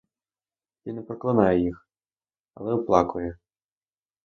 Він 0.85 0.95
не 0.95 1.01
проклинає 1.01 1.59
їх, 1.59 1.87
але 2.53 2.73
оплакує. 2.73 3.37